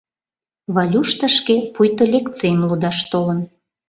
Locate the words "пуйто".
1.73-2.03